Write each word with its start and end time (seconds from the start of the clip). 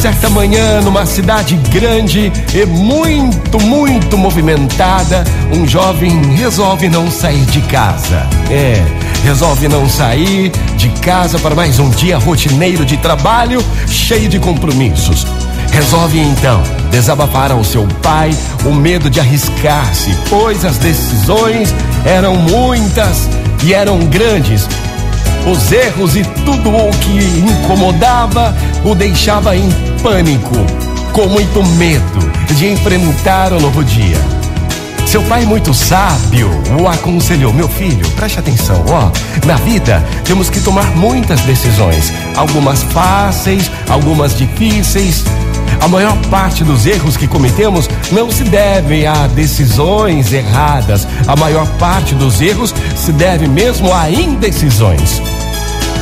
Certa 0.00 0.30
manhã, 0.30 0.80
numa 0.80 1.04
cidade 1.04 1.54
grande 1.70 2.32
e 2.54 2.64
muito, 2.64 3.60
muito 3.60 4.16
movimentada, 4.16 5.22
um 5.52 5.66
jovem 5.66 6.34
resolve 6.34 6.88
não 6.88 7.10
sair 7.10 7.44
de 7.46 7.60
casa. 7.62 8.26
É, 8.50 8.82
resolve 9.22 9.68
não 9.68 9.86
sair 9.86 10.50
de 10.76 10.88
casa 11.00 11.38
para 11.38 11.54
mais 11.54 11.78
um 11.78 11.90
dia 11.90 12.16
rotineiro 12.16 12.86
de 12.86 12.96
trabalho, 12.96 13.62
cheio 13.86 14.30
de 14.30 14.38
compromissos. 14.38 15.26
Resolve 15.70 16.18
então 16.18 16.62
desabafar 16.90 17.52
ao 17.52 17.62
seu 17.62 17.86
pai 18.02 18.30
o 18.64 18.72
medo 18.72 19.10
de 19.10 19.20
arriscar-se, 19.20 20.16
pois 20.30 20.64
as 20.64 20.78
decisões 20.78 21.74
eram 22.06 22.34
muitas 22.34 23.28
e 23.62 23.74
eram 23.74 23.98
grandes 24.06 24.66
os 25.46 25.72
erros 25.72 26.16
e 26.16 26.24
tudo 26.44 26.70
o 26.70 26.90
que 26.98 27.40
incomodava 27.40 28.54
o 28.84 28.94
deixava 28.94 29.56
em 29.56 29.70
pânico, 30.02 30.54
com 31.12 31.26
muito 31.26 31.62
medo 31.76 32.30
de 32.54 32.68
enfrentar 32.68 33.52
o 33.52 33.60
novo 33.60 33.84
dia. 33.84 34.18
Seu 35.08 35.22
pai, 35.22 35.46
muito 35.46 35.72
sábio, 35.72 36.50
o 36.78 36.86
aconselhou: 36.86 37.50
Meu 37.50 37.66
filho, 37.66 38.06
preste 38.10 38.38
atenção, 38.38 38.84
ó. 38.88 39.10
Na 39.46 39.54
vida 39.56 40.04
temos 40.22 40.50
que 40.50 40.60
tomar 40.60 40.94
muitas 40.94 41.40
decisões, 41.40 42.12
algumas 42.36 42.82
fáceis, 42.82 43.70
algumas 43.88 44.36
difíceis. 44.36 45.24
A 45.80 45.88
maior 45.88 46.14
parte 46.26 46.62
dos 46.62 46.84
erros 46.84 47.16
que 47.16 47.26
cometemos 47.26 47.88
não 48.12 48.30
se 48.30 48.44
deve 48.44 49.06
a 49.06 49.26
decisões 49.28 50.30
erradas. 50.30 51.08
A 51.26 51.34
maior 51.34 51.66
parte 51.78 52.14
dos 52.14 52.42
erros 52.42 52.74
se 52.94 53.10
deve 53.12 53.46
mesmo 53.48 53.94
a 53.94 54.10
indecisões. 54.10 55.22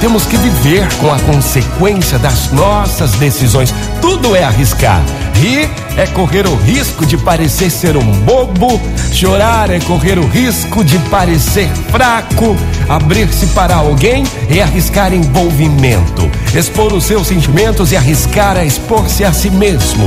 Temos 0.00 0.26
que 0.26 0.36
viver 0.36 0.86
com 0.96 1.12
a 1.12 1.18
consequência 1.20 2.18
das 2.18 2.52
nossas 2.52 3.12
decisões. 3.12 3.74
Tudo 4.00 4.36
é 4.36 4.44
arriscar. 4.44 5.02
Rir 5.34 5.68
é 5.96 6.06
correr 6.06 6.46
o 6.46 6.54
risco 6.54 7.06
de 7.06 7.16
parecer 7.16 7.70
ser 7.70 7.96
um 7.96 8.12
bobo. 8.20 8.80
Chorar 9.12 9.70
é 9.70 9.80
correr 9.80 10.18
o 10.18 10.26
risco 10.26 10.84
de 10.84 10.98
parecer 11.10 11.68
fraco. 11.90 12.56
Abrir-se 12.88 13.46
para 13.48 13.76
alguém 13.76 14.24
é 14.50 14.62
arriscar 14.62 15.12
envolvimento. 15.12 16.30
Expor 16.54 16.92
os 16.92 17.04
seus 17.04 17.26
sentimentos 17.26 17.92
e 17.92 17.96
arriscar 17.96 18.56
é 18.56 18.64
expor-se 18.64 19.24
a 19.24 19.32
si 19.32 19.50
mesmo 19.50 20.06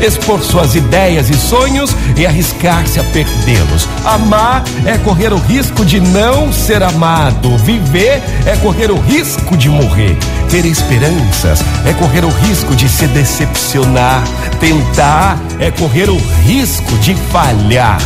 expor 0.00 0.42
suas 0.42 0.74
ideias 0.74 1.30
e 1.30 1.34
sonhos 1.34 1.94
e 2.16 2.26
arriscar-se 2.26 3.00
a 3.00 3.04
perdê-los. 3.04 3.88
Amar 4.04 4.64
é 4.84 4.98
correr 4.98 5.32
o 5.32 5.38
risco 5.38 5.84
de 5.84 6.00
não 6.00 6.52
ser 6.52 6.82
amado. 6.82 7.56
Viver 7.58 8.22
é 8.46 8.56
correr 8.62 8.90
o 8.90 8.98
risco 8.98 9.56
de 9.56 9.68
morrer. 9.68 10.16
Ter 10.50 10.64
esperanças 10.64 11.60
é 11.86 11.92
correr 11.94 12.24
o 12.24 12.30
risco 12.30 12.74
de 12.74 12.88
se 12.88 13.06
decepcionar. 13.08 14.22
Tentar 14.60 15.38
é 15.58 15.70
correr 15.70 16.10
o 16.10 16.18
risco 16.44 16.96
de 16.98 17.14
falhar. 17.14 17.98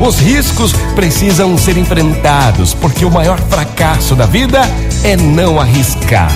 Os 0.00 0.18
riscos 0.18 0.72
precisam 0.94 1.56
ser 1.56 1.76
enfrentados, 1.78 2.74
porque 2.74 3.04
o 3.04 3.10
maior 3.10 3.38
fracasso 3.48 4.14
da 4.16 4.26
vida 4.26 4.60
é 5.04 5.16
não 5.16 5.60
arriscar. 5.60 6.32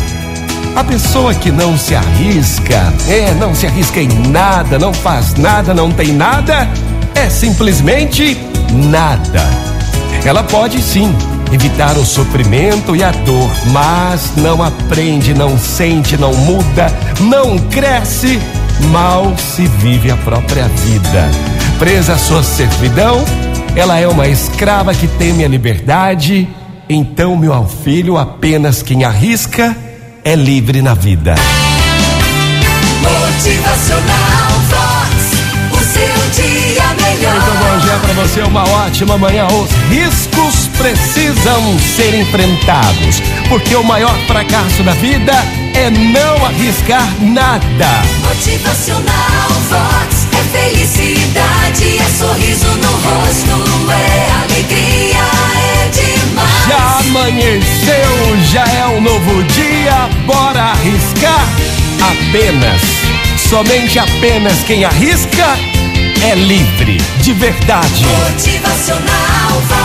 A 0.78 0.84
pessoa 0.84 1.34
que 1.34 1.50
não 1.50 1.76
se 1.76 1.92
arrisca, 1.96 2.94
é, 3.08 3.34
não 3.34 3.52
se 3.52 3.66
arrisca 3.66 4.00
em 4.00 4.28
nada, 4.28 4.78
não 4.78 4.94
faz 4.94 5.34
nada, 5.34 5.74
não 5.74 5.90
tem 5.90 6.12
nada, 6.12 6.68
é 7.16 7.28
simplesmente 7.28 8.38
nada. 8.88 9.42
Ela 10.24 10.44
pode 10.44 10.80
sim 10.80 11.12
evitar 11.52 11.98
o 11.98 12.06
sofrimento 12.06 12.94
e 12.94 13.02
a 13.02 13.10
dor, 13.10 13.50
mas 13.72 14.36
não 14.36 14.62
aprende, 14.62 15.34
não 15.34 15.58
sente, 15.58 16.16
não 16.16 16.32
muda, 16.32 16.92
não 17.22 17.58
cresce, 17.58 18.38
mal 18.92 19.36
se 19.36 19.66
vive 19.66 20.12
a 20.12 20.16
própria 20.18 20.68
vida. 20.68 21.28
Presa 21.80 22.12
à 22.12 22.18
sua 22.18 22.44
servidão, 22.44 23.24
ela 23.74 23.98
é 23.98 24.06
uma 24.06 24.28
escrava 24.28 24.94
que 24.94 25.08
teme 25.08 25.44
a 25.44 25.48
liberdade. 25.48 26.48
Então, 26.88 27.36
meu 27.36 27.66
filho, 27.66 28.16
apenas 28.16 28.80
quem 28.80 29.02
arrisca 29.02 29.87
é 30.28 30.34
livre 30.34 30.82
na 30.82 30.92
vida. 30.92 31.34
Motivacional 33.00 34.50
Vox. 34.68 35.32
O 35.72 35.78
seu 35.78 36.44
dia 36.44 36.84
melhor. 37.00 37.32
Muito 37.32 37.52
bom 37.58 37.78
dia 37.78 37.98
para 37.98 38.12
você, 38.12 38.42
uma 38.42 38.68
ótima 38.68 39.16
manhã. 39.16 39.46
Os 39.46 39.70
riscos 39.88 40.68
precisam 40.76 41.78
ser 41.96 42.14
enfrentados, 42.14 43.22
porque 43.48 43.74
o 43.74 43.82
maior 43.82 44.14
fracasso 44.26 44.82
da 44.82 44.92
vida 44.92 45.32
é 45.74 45.88
não 45.88 46.44
arriscar 46.44 47.08
nada. 47.22 47.88
Motivacional 48.28 49.48
Vox. 49.70 50.28
É 50.38 50.42
felicidade, 50.58 51.98
é 51.98 52.04
sorriso 52.18 52.66
no 52.66 52.90
rosto, 52.90 53.90
é 53.90 54.30
alegria, 54.44 55.24
é 55.56 55.88
demais. 55.88 56.68
Já 56.68 56.98
amanheceu, 57.00 58.36
já 58.52 58.64
é 58.64 58.86
um 58.86 59.00
novo 59.00 59.42
dia? 59.44 60.17
Apenas, 62.28 62.82
somente 63.38 63.98
apenas 63.98 64.62
quem 64.64 64.84
arrisca 64.84 65.56
é 66.30 66.34
livre, 66.34 66.98
de 67.22 67.32
verdade. 67.32 68.04
Motivacional. 68.04 69.77